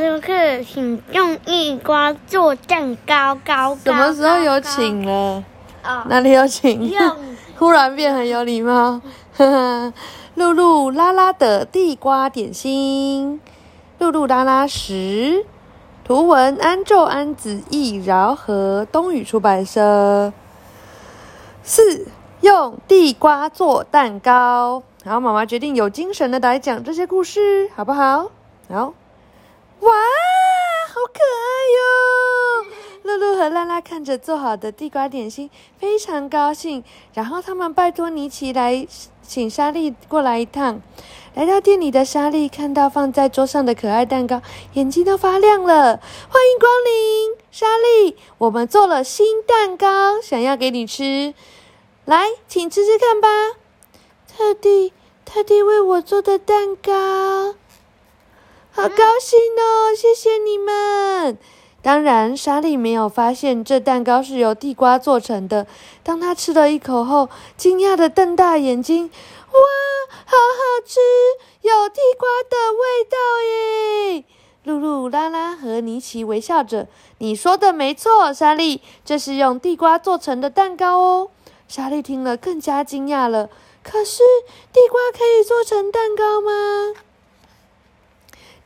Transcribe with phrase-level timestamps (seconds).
[0.00, 3.78] 课课，请用地瓜做蛋糕，高高。
[3.84, 5.44] 什么时候有高请了？
[5.84, 6.88] 哦，哪里有请？
[6.88, 7.16] 用
[7.58, 9.00] 忽然变很有礼貌。
[9.36, 9.92] 呵呵，
[10.36, 13.40] 露露拉拉的地瓜点心，
[13.98, 15.44] 露露拉拉十，
[16.02, 20.32] 图文安昼安子义饶和东宇出版社。
[21.62, 22.06] 四，
[22.40, 24.82] 用地瓜做蛋糕。
[25.04, 28.30] 然后妈妈决定有精神的来讲这些故事，好不好？
[28.70, 28.94] 好。
[29.80, 29.92] 哇，
[30.88, 31.48] 好可爱
[31.78, 32.66] 哟！
[33.02, 36.84] 露露和拉拉看着做好的地瓜点心，非常高兴。
[37.14, 38.86] 然后他们拜托尼奇来
[39.22, 40.82] 请莎莉过来一趟。
[41.34, 44.42] 来到店里的莎莉看到放在桌上的可爱蛋糕，
[44.74, 45.96] 眼睛都发亮了。
[45.96, 51.32] 欢迎光临，莎莉，我们做了新蛋糕，想要给你吃。
[52.04, 53.28] 来，请吃吃看吧。
[54.28, 54.92] 特地
[55.24, 57.54] 特地为我做的蛋糕。
[58.80, 59.94] 好高兴哦！
[59.94, 61.36] 谢谢你们。
[61.82, 65.66] 当然，莎莉没有发现这蛋糕是由地瓜做成的。
[66.02, 69.10] 当她吃了一口后，惊讶的瞪大眼睛
[69.52, 69.60] ：“哇，
[70.24, 70.98] 好好吃，
[71.60, 74.24] 有地瓜的味道耶！”
[74.64, 81.28] 露露、拉拉和尼奇微笑着：“你说的没错，莎莉，这是用地瓜做成的蛋糕哦。”
[81.68, 83.50] 莎莉听了更加惊讶了。
[83.82, 84.22] 可是，
[84.72, 86.94] 地瓜可以做成蛋糕吗？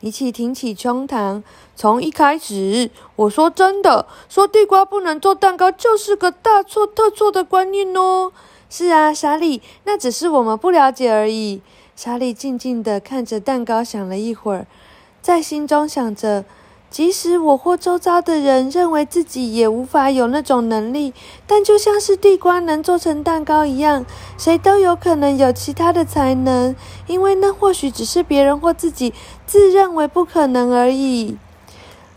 [0.01, 1.41] 一起挺起胸膛，
[1.75, 8.31] 从一开始，我说真的，说地瓜不能做蛋糕，就是个大错特错的观念哦。
[8.69, 11.61] 是啊，莎莉，那只是我们不了解而已。
[11.95, 14.67] 莎莉静静地看着蛋糕，想了一会儿，
[15.21, 16.43] 在心中想着：
[16.95, 21.13] 即使我或周遭的人认为自己也无法有那种能力，
[21.45, 24.05] 但就像是地瓜能做成蛋糕一样，
[24.37, 26.73] 谁都有可能有其他的才能，
[27.07, 29.13] 因为那或许只是别人或自己
[29.45, 31.35] 自认为不可能而已。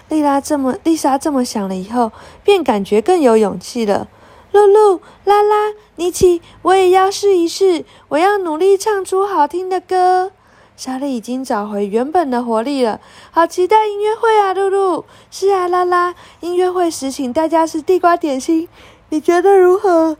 [0.08, 2.12] 丽拉这么，丽莎这么想了以后，
[2.44, 4.06] 便感觉更有勇气了。
[4.52, 10.30] 露露、拉拉、尼奇，我也要试一试，我要努力唱出好听的歌。
[10.78, 13.00] 莎莉已经找回原本的活力了，
[13.32, 14.54] 好期待音乐会啊！
[14.54, 18.68] 露露，是啊，拉拉，音乐会时请大家吃地瓜点心，
[19.08, 20.16] 你觉得如何？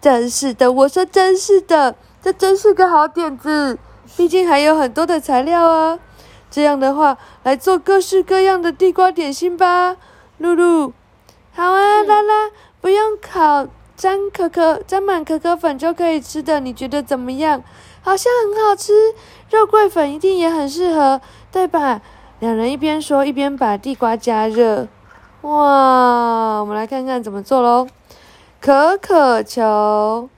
[0.00, 3.78] 真是的，我说真是的，这真是个好点子。
[4.16, 6.00] 毕竟还有很多的材料啊。
[6.50, 9.96] 这样的话，来做各式各样的地瓜点心吧，
[10.38, 10.92] 露露。
[11.52, 17.62] 好啊，拉拉，不用烤，沾可可沾满可可粉就可以吃的，你觉得怎么样？
[18.06, 18.92] 好像很好吃，
[19.50, 22.00] 肉桂粉一定也很适合，对吧？
[22.38, 24.86] 两人一边说一边把地瓜加热。
[25.40, 27.88] 哇，我们来看看怎么做喽。
[28.60, 30.28] 可可球，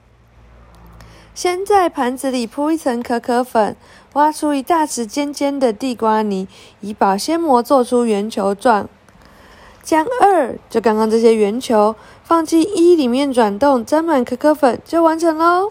[1.34, 3.77] 先在盘子里铺一层可可粉，
[4.15, 6.49] 挖出一大匙尖尖的地瓜泥，
[6.81, 8.89] 以保鲜膜做出圆球状。
[9.83, 15.71] 将二，就刚刚这些圆球放进一里面转动，沾满可可粉就完成喽。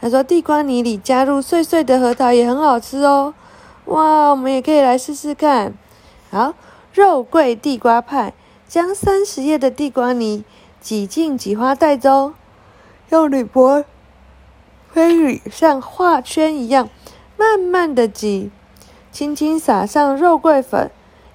[0.00, 3.34] 他说地瓜泥里加入碎碎的核桃也很好吃哦。
[3.86, 5.74] 哇，我们也可以来试试看。
[6.30, 6.54] 好，
[6.92, 8.34] 肉桂地瓜派，
[8.68, 10.44] 将三十页的地瓜泥
[10.80, 12.34] 挤进挤花袋中，
[13.08, 13.84] 用铝箔
[14.92, 16.88] 推理像画圈一样，
[17.36, 18.50] 慢慢的挤，
[19.10, 20.90] 轻轻撒上肉桂粉，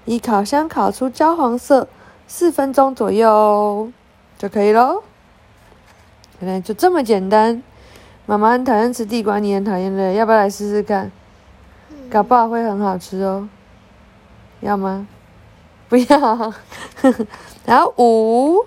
[0.05, 1.87] 以烤箱烤出焦黄色，
[2.27, 3.91] 四分钟左右
[4.37, 5.03] 就可以喽。
[6.39, 7.63] 原来就这么简单。
[8.25, 11.11] 妈妈很讨厌吃地瓜，你很讨厌的，要不要来试试看？
[12.09, 13.49] 搞不好会很好吃哦。
[14.61, 15.07] 要吗？
[15.89, 16.53] 不要。
[17.65, 18.65] 然后五，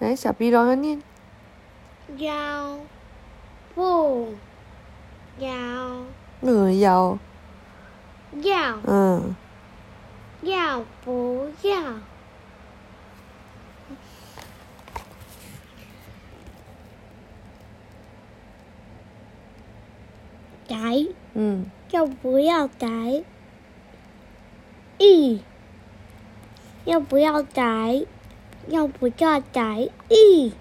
[0.00, 1.00] 来小鼻龙要念。
[2.16, 2.78] 要
[3.74, 4.34] 不
[5.38, 5.48] 要
[6.40, 7.18] 嗯，要，
[8.42, 9.34] 要嗯，
[10.42, 11.80] 要不要？
[20.68, 23.22] 改嗯，要不要改？
[24.98, 25.42] 一
[26.84, 28.04] 要不要改？
[28.68, 29.88] 要不要改？
[30.08, 30.52] 一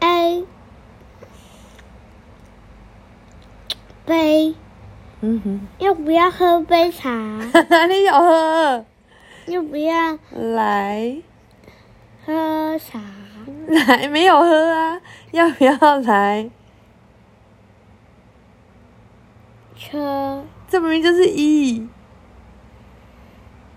[0.00, 0.44] A
[4.06, 4.54] 杯
[5.20, 7.10] 嗯哼，要不要喝杯茶？
[7.68, 8.84] 哪里有喝？
[9.46, 11.16] 要不要来，
[12.24, 13.00] 喝茶？
[13.86, 14.98] 来，没有喝啊？
[15.32, 16.48] 要不要来？
[19.76, 21.86] 车这明明就是一。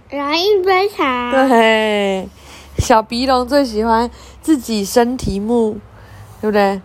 [0.09, 1.31] 来一杯茶。
[1.47, 2.29] 对，
[2.77, 4.09] 小鼻龙最喜欢
[4.41, 5.77] 自己生题目，
[6.39, 6.81] 对不对？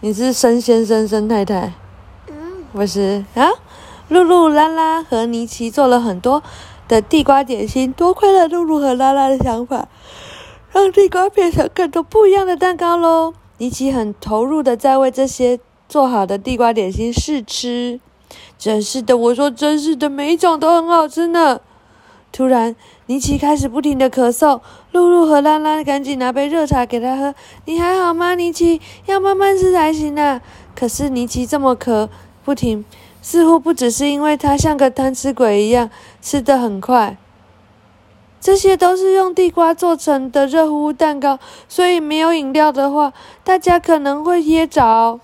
[0.00, 1.72] 你是生先生、生太太？
[2.28, 3.48] 嗯，不是啊。
[4.08, 6.42] 露露、拉拉和尼奇做了很多
[6.88, 9.88] 的地瓜点心，多亏了露露和拉拉的想法，
[10.72, 13.34] 让地瓜变成更多不一样的蛋糕喽。
[13.58, 15.58] 尼奇很投入的在为这些
[15.88, 18.00] 做好的地瓜点心试吃。
[18.56, 21.60] 真是的，我说真是的，每一种都很好吃呢。
[22.32, 22.76] 突然，
[23.06, 24.60] 尼奇开始不停的咳嗽，
[24.92, 27.34] 露露和拉拉赶紧拿杯热茶给他喝。
[27.64, 28.80] 你还好吗，尼奇？
[29.06, 30.40] 要慢慢吃才行啊。
[30.76, 32.08] 可是尼奇这么咳
[32.44, 32.84] 不停。
[33.22, 35.90] 似乎不只是因为他像个贪吃鬼一样
[36.22, 37.18] 吃得很快，
[38.40, 41.38] 这些都是用地瓜做成的热乎乎蛋糕，
[41.68, 43.12] 所以没有饮料的话，
[43.44, 45.20] 大家可能会噎着。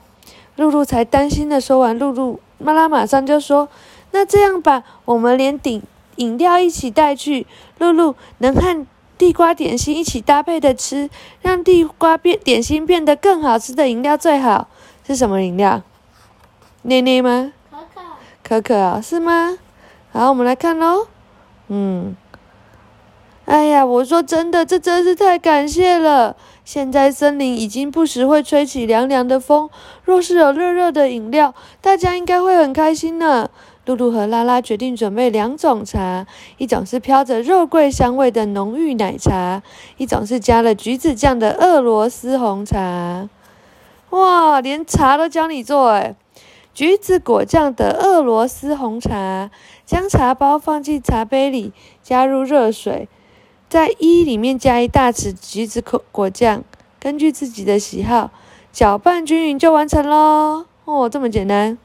[0.57, 3.69] 露露才担心的说完，露露妈妈马上就说
[4.13, 5.83] ：“那这样吧，我们连顶
[6.17, 7.47] 饮料一起带去。
[7.79, 8.87] 露露能和
[9.19, 11.11] 地瓜点心一起搭配的吃，
[11.43, 14.69] 让地瓜变点心变得更好吃的饮料最好。
[15.07, 15.83] 是什么饮料？
[16.83, 17.53] 内内吗？”
[18.43, 19.59] 可可啊，是吗？
[20.13, 21.09] 好，我们来看喽。
[21.69, 22.17] 嗯，
[23.47, 26.37] 哎呀，我说真的，这真是太感谢了。
[26.65, 29.71] 现在森林已经不时会吹起凉凉的风，
[30.05, 33.49] 若是有热热的饮料，大家应该会很开心呢。
[33.85, 36.27] 露露和拉拉决定准备两种茶，
[36.59, 39.63] 一种是飘着肉桂香味的浓郁奶茶，
[39.97, 43.29] 一种是加了橘子酱的俄罗斯红茶。
[44.11, 46.17] 哇，连茶都教你做哎！
[46.75, 49.51] 橘子果酱的俄罗斯红茶，
[49.85, 51.73] 将茶包放进茶杯里，
[52.03, 53.09] 加入热水，
[53.69, 56.63] 在一里面加一大匙橘子果果酱，
[57.01, 58.31] 根据自己的喜好
[58.73, 60.67] 搅拌均匀就完成喽。
[60.85, 61.77] 哦，这么简单。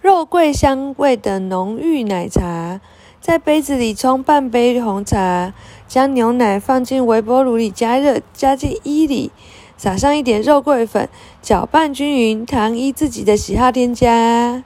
[0.00, 2.80] 肉桂香味的浓郁奶茶，
[3.20, 5.52] 在杯子里冲半杯红茶，
[5.86, 9.30] 将牛奶放进微波炉里加热，加进一里。
[9.76, 11.08] 撒上一点肉桂粉，
[11.40, 14.62] 搅拌均匀，糖依自己的喜好添加。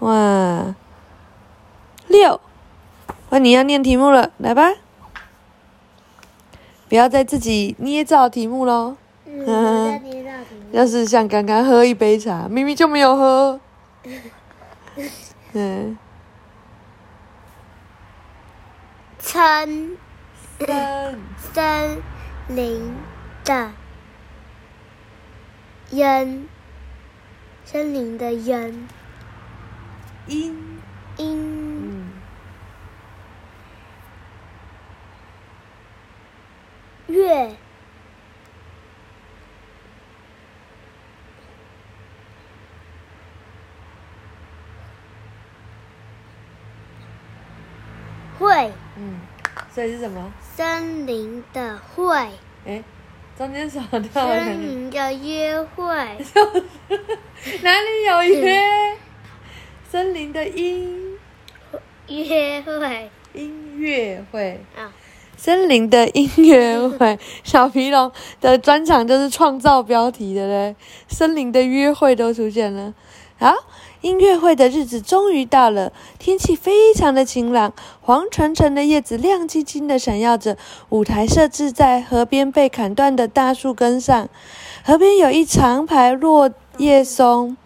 [0.00, 0.74] 哇，
[2.06, 2.40] 六，
[3.30, 4.72] 那你要念题目了，来吧，
[6.88, 8.96] 不要再自己捏造题目喽。
[9.26, 10.00] 嗯，
[10.72, 13.60] 要是像刚刚喝一杯茶，明明就没有喝。
[15.52, 15.98] 嗯。
[19.18, 19.96] 森
[20.58, 21.18] 森
[21.52, 22.02] 森
[22.48, 22.94] 林
[23.44, 23.72] 的。
[25.90, 26.48] 烟，
[27.64, 28.88] 森林的烟，
[30.26, 30.80] 音
[31.16, 32.10] 音，
[37.06, 37.54] 月，
[48.40, 49.20] 会，嗯，
[49.76, 50.32] 所以是什么？
[50.56, 52.10] 森林的会。
[52.66, 52.82] 哎。
[53.36, 54.08] 中间少掉了。
[54.38, 55.84] 森林的约会。
[57.62, 58.58] 哪里有约？
[59.90, 61.18] 森林的音。
[62.08, 63.10] 约会。
[63.34, 64.58] 音乐会。
[64.74, 64.90] 啊。
[65.36, 70.74] 森林的音乐会， 小皮龙的专场就是创造标题的嘞。
[71.06, 72.94] 森林的约会都出现了。
[73.38, 73.54] 好。
[74.06, 80.56] 音乐会的日子终于到了，天气非常的晴朗，黄澄澄的叶子亮晶晶的闪耀着。
[80.90, 84.28] 舞台设置在河边被砍断的大树根上，
[84.84, 87.56] 河边有一长排落叶松，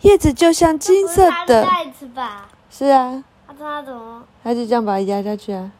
[0.00, 1.62] 叶子就像金色的。
[1.62, 2.48] 袋子吧？
[2.68, 3.22] 是啊。
[3.46, 4.24] 那它怎么？
[4.42, 5.70] 他就这样把它压下去啊。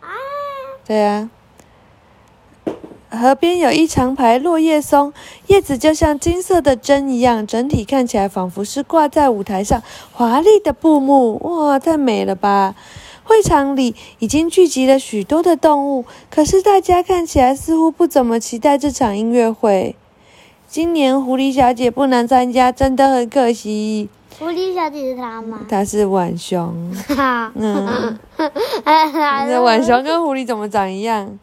[0.00, 0.08] 啊。
[0.86, 1.30] 对啊。
[3.12, 5.12] 河边有一长排落叶松，
[5.46, 11.38] 叶子就像金色的针一样，整体看起来仿佛是挂在舞台上华丽的布幕。
[11.42, 12.74] 哇，太美了吧！
[13.24, 19.94] 会场里已经聚集了许多的动物，可是大家看起来似乎不怎么期待这场音乐会。
[20.66, 24.08] 今年狐狸小姐不能参加，真的很可惜。
[24.38, 25.60] 狐狸小姐是她吗？
[25.68, 26.74] 她是浣熊。
[27.54, 28.18] 嗯，
[28.84, 31.38] 那浣熊跟狐狸怎么长一样？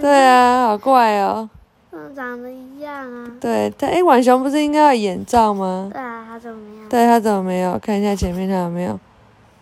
[0.00, 1.48] 对啊，好怪哦。
[1.90, 3.30] 嗯，长得一样啊。
[3.40, 5.88] 对，但哎，浣熊不是应该要眼罩吗？
[5.92, 6.88] 对啊，他怎么没有？
[6.88, 7.78] 对，它怎么没有？
[7.78, 8.98] 看一下前面他有没有？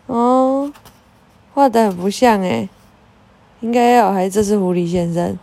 [0.07, 0.71] 哦，
[1.53, 2.67] 画的很不像哎，
[3.61, 5.37] 应该要还是这是狐狸先生？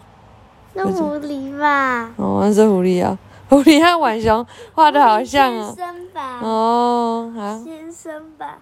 [0.74, 2.10] 那狐狸吧。
[2.16, 5.74] 哦，那是狐狸啊， 狐狸和浣熊画的好像哦。
[5.76, 6.40] 先生吧。
[6.42, 7.58] 哦，好。
[7.64, 8.58] 先生吧。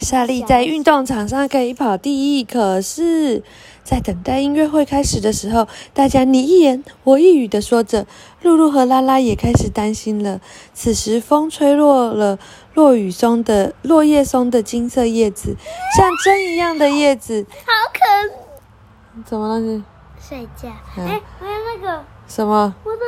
[0.00, 3.42] 莎莉在运动场上可以跑第一，可是。
[3.82, 8.06] 在等待音乐会开始的时候，大家你一言我一语的说着，
[8.42, 10.40] 露露和拉拉也开始担心了。
[10.72, 12.38] 此时，风吹落了
[12.74, 15.56] 落雨松的落叶松的金色叶子，
[15.96, 19.22] 像针一样的叶子，好可。
[19.24, 19.82] 怎么了你？
[20.20, 20.68] 睡觉。
[20.96, 22.72] 哎，还有那个什么？
[22.84, 23.00] 我的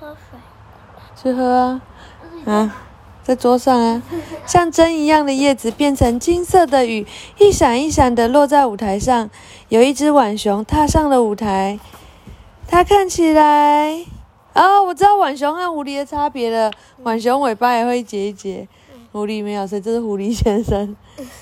[0.00, 0.38] 喝水。
[1.22, 1.82] 去喝啊！
[2.46, 2.76] 啊，
[3.26, 4.02] 在桌上啊，
[4.46, 7.04] 像针一样的叶子变成金色的雨，
[7.38, 9.28] 一闪一闪的落在舞台上。
[9.68, 11.80] 有一只浣熊踏上了舞台，
[12.68, 14.04] 它看起来……
[14.54, 16.70] 哦，我知道浣熊和狐狸的差别了。
[17.02, 18.68] 浣熊尾巴也会结一结，
[19.10, 20.94] 狐狸没有，所以这是狐狸先生。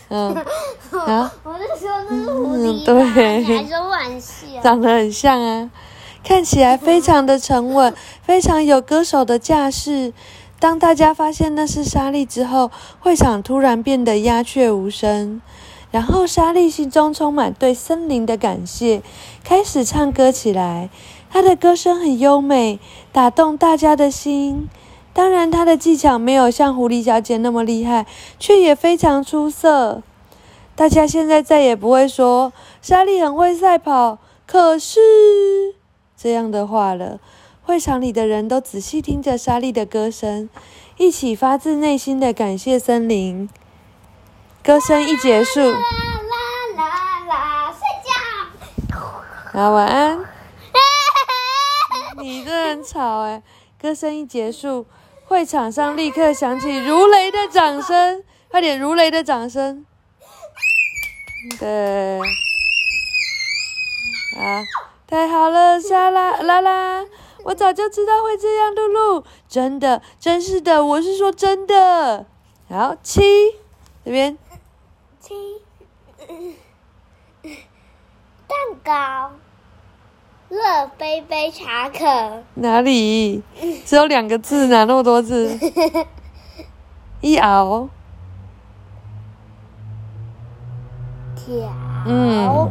[0.08, 0.34] 嗯，
[1.06, 4.62] 啊，我就说那是狐狸你还说浣熊？
[4.62, 5.70] 长得很像啊，
[6.24, 10.14] 看起来非常的沉稳，非常有歌手的架势。
[10.58, 12.70] 当大家发现那是莎莉之后，
[13.00, 15.40] 会场突然变得鸦雀无声。
[15.90, 19.00] 然后莎莉心中充满对森林的感谢，
[19.44, 20.90] 开始唱歌起来。
[21.30, 22.80] 她的歌声很优美，
[23.12, 24.68] 打动大家的心。
[25.12, 28.06] 当然，她的技巧没有像狐狸小姐那么厉害，
[28.40, 30.02] 却也非常出色。
[30.74, 34.98] 大家现在再也不会说莎莉很会赛跑，可是
[36.16, 37.20] 这样的话了。
[37.64, 40.50] 会场里的人都仔细听着莎莉的歌声，
[40.98, 43.48] 一起发自内心的感谢森林。
[44.62, 45.78] 歌声一结束，啦啦
[46.76, 48.12] 啦啦，睡觉。
[49.52, 50.18] 好，晚安。
[52.20, 53.42] 你这很吵哎！
[53.80, 54.86] 歌声一结束，
[55.26, 59.84] 会场上立刻响起如雷的掌声，快点，如雷的掌声。
[61.58, 62.20] 对，
[64.38, 64.64] 啊，
[65.06, 67.04] 太好了，莎拉拉拉，
[67.44, 72.26] 我早就知道会这样，露露，真的，真是的，我是说真的。
[72.68, 73.20] 好，七，
[74.04, 74.36] 这边
[75.20, 75.34] 七，
[78.46, 79.32] 蛋糕，
[80.48, 83.42] 乐杯杯茶可，哪里？
[83.84, 85.58] 只有两个字，哪那么多字？
[87.20, 87.88] 一 熬，
[91.36, 91.70] 条，
[92.06, 92.70] 嗯，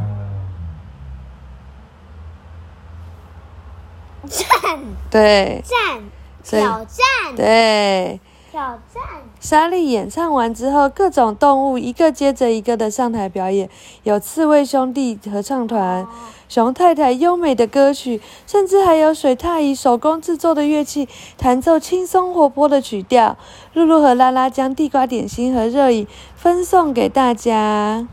[4.74, 6.02] 战对战
[6.44, 8.20] 挑战对。
[8.52, 8.62] 挑
[8.94, 9.02] 战，
[9.40, 13.68] 莎莉演唱完之后，各种动物一个接着一个的上台表演，
[14.04, 16.06] 有刺猬兄弟合唱团、
[16.48, 23.36] 熊太太优美的歌曲，甚至还有水獭以手工制作的乐器弹奏轻松活泼的曲调。
[23.74, 28.06] 露露和拉拉将地瓜点心和热饮分送给大家，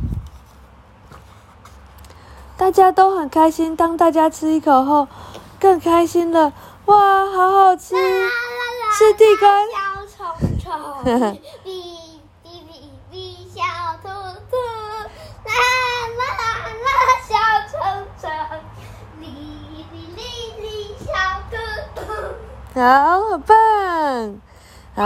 [2.57, 3.76] 大家都很开心。
[3.76, 5.07] 当大家吃一口后，
[5.61, 6.52] 更开心了。
[6.87, 7.95] 哇，好好吃！
[8.99, 9.49] 是地瓜。
[9.67, 9.76] 小
[10.17, 10.26] 虫
[10.59, 10.73] 虫，
[13.55, 13.61] 小
[14.02, 14.09] 兔
[14.50, 14.57] 兔，
[15.45, 15.52] 啦
[16.19, 16.21] 啦
[16.87, 16.88] 啦，
[17.29, 17.33] 小
[17.71, 17.73] 虫
[18.19, 18.23] 虫，
[19.21, 19.25] 哩
[19.71, 19.85] 哩
[20.17, 20.19] 哩
[20.61, 20.64] 哩，
[20.99, 21.07] 小
[21.50, 21.52] 兔
[21.95, 22.00] 兔。
[22.75, 22.81] 好，
[23.21, 23.52] 好棒！
[24.97, 25.00] 好，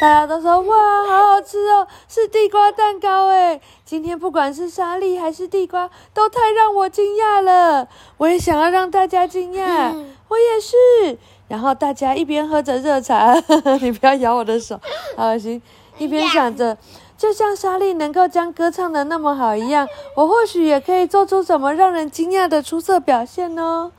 [0.00, 0.76] 大家都说哇，
[1.08, 3.60] 好好吃哦，是地瓜蛋糕哎！
[3.84, 7.86] 今天不管是沙粒还是地瓜，都太让我惊讶了。
[8.16, 9.94] 我也想要让大家惊讶，
[10.28, 11.18] 我也是。
[11.46, 13.32] 然后大家一边喝着热茶，
[13.80, 14.80] 你不要咬我的手，
[15.16, 15.62] 好恶心！
[15.98, 16.76] 一边想着，
[17.16, 23.92] 就像莎莉能够将歌唱的那么好一样，我或许也可以做出什么让人惊讶的出色表现哦。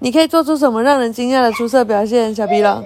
[0.00, 2.84] 你可以做出什么让人惊讶的出色表现，小皮龙？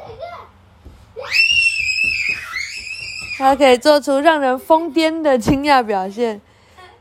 [3.40, 6.38] 他可以做出让人疯癫的惊讶表现。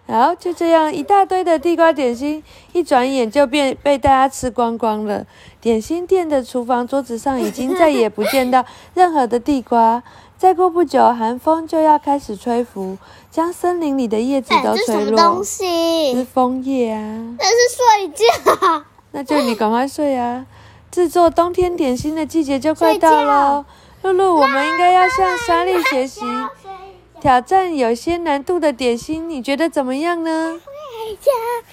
[0.08, 2.42] 好，就这样，一大堆的地瓜点心，
[2.72, 5.26] 一转眼就变被大家吃光光了。
[5.60, 10.02] 点心店的厨房桌子上已经再也不见到任何的地瓜。
[10.38, 12.98] 再过不久，寒风就要开始吹拂，
[13.30, 15.06] 将森林里的叶子都哎这是吹落。
[15.06, 16.24] 什么东是西？
[16.24, 17.36] 枫叶啊。
[17.38, 18.84] 那是睡觉。
[19.12, 20.46] 那就你赶快睡啊！
[20.90, 23.66] 制作冬天点心的季节就快到喽。
[24.02, 26.22] 露露， 我们应该要向莎莉学习，
[27.20, 30.60] 挑战有些难度的点心，你觉得怎么样呢？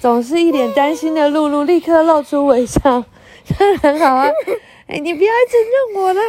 [0.00, 2.80] 总是一脸担心的露露立刻露出微笑，
[3.58, 4.28] 当然好啊！
[4.86, 5.56] 哎，你不要一直
[5.98, 6.20] 认我了，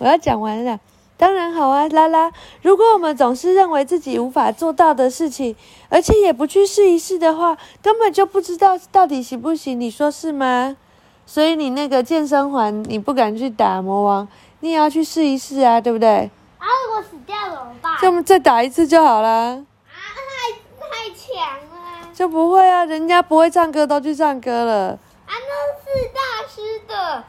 [0.00, 0.78] 我要讲完了。
[1.16, 2.30] 当然好啊，拉拉。
[2.60, 5.56] 如果我们总是认为自己无法做到的事情，
[5.88, 9.80] 而且也不去试一试的话，根本就不知道到底行不行。
[9.80, 10.76] 你说是吗？
[11.24, 14.28] 所以你那个健身环，你不敢去打魔王，
[14.60, 16.30] 你也要去试一试啊，对不对？
[16.58, 17.96] 啊，如果死掉怎么办？
[18.00, 19.28] 就我们再打一次就好啦。
[19.28, 21.36] 啊，太太强
[21.70, 22.12] 了。
[22.14, 24.98] 就不会啊，人家不会唱歌都去唱歌了。
[25.26, 25.34] 啊，那
[25.82, 27.24] 是大师的。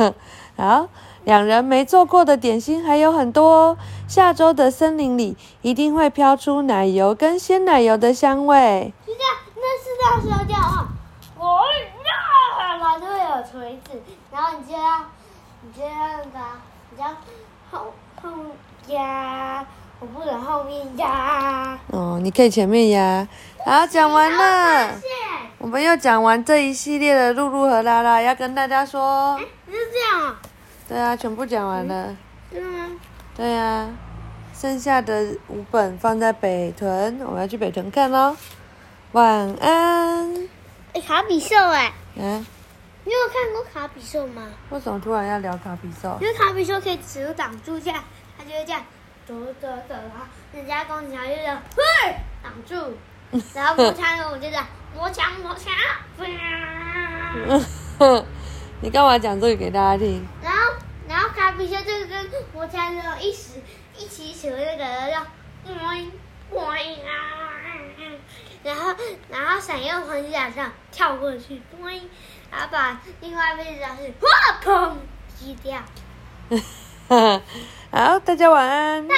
[0.00, 0.14] 啊
[0.56, 0.88] 好，
[1.24, 3.78] 两人没做过的点心还有很多哦。
[4.08, 8.92] 下周的森林里一定会飘出奶油跟鲜奶油的香味。
[9.06, 10.88] 是这样，那是大师叫啊，
[11.38, 11.60] 我
[12.04, 15.04] 呀，然后就会有锤子，然后你就要，
[15.62, 15.88] 你就要
[16.24, 16.60] 那个啊，
[16.90, 17.08] 你就要
[17.70, 18.30] 后后
[18.90, 19.64] 压，
[19.98, 21.78] 我不能后面压。
[21.88, 23.26] 哦，你可以前面压。
[23.64, 24.92] 好，讲完了。
[24.94, 25.02] 是，
[25.58, 30.40] 我们又讲完这一系列的露露和拉拉，要跟大家说，是这样啊。
[30.88, 32.16] 对啊，全部讲完了。
[32.50, 32.90] 真的吗？
[33.36, 33.88] 对啊，
[34.54, 38.36] 剩下的五本放在北屯，我们要去北屯看喽。
[39.12, 40.48] 晚安。
[40.92, 42.44] 哎，卡比兽哎，嗯，
[43.04, 44.42] 你有看过卡比兽吗？
[44.70, 46.26] 为什么突然要聊卡比兽因？
[46.26, 48.19] 为卡比兽可以只有挡住这样，它
[48.50, 48.82] 就会这样
[49.26, 52.96] 走走走，然后人家攻击它就这样， 嘿，挡住，
[53.54, 55.72] 然后魔枪我就这样，魔枪魔枪，
[58.80, 60.26] 你干嘛讲这个给大家听？
[60.42, 60.72] 然后
[61.08, 63.60] 然后卡比兽就跟魔枪那种一时
[63.96, 65.20] 一起扯那个叫
[65.64, 66.10] boing
[66.52, 67.70] boing 啊，
[68.64, 68.94] 然后
[69.28, 71.62] 然后闪耀黄金甲上跳过去
[72.50, 74.28] 然后把另外一边的是哇
[74.60, 74.96] 砰
[75.38, 75.80] 击掉。
[77.90, 79.08] 好，大家晚安。